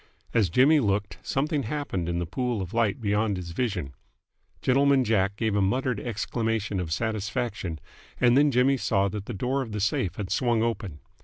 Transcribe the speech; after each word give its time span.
As 0.33 0.49
Jimmy 0.49 0.79
looked, 0.79 1.19
something 1.21 1.61
happened 1.61 2.09
in 2.09 2.17
the 2.17 2.25
pool 2.25 2.59
of 2.59 2.73
light 2.73 2.99
beyond 2.99 3.37
his 3.37 3.51
vision. 3.51 3.93
Gentleman 4.63 5.03
Jack 5.03 5.35
gave 5.35 5.55
a 5.55 5.61
muttered 5.61 5.99
exclamation 5.99 6.79
of 6.79 6.91
satisfaction, 6.91 7.79
and 8.19 8.35
then 8.35 8.49
Jimmy 8.49 8.77
saw 8.77 9.09
that 9.09 9.27
the 9.27 9.33
door 9.35 9.61
of 9.61 9.73
the 9.73 9.79
safe 9.79 10.15
had 10.15 10.31
swung 10.31 10.63
open. 10.63 11.01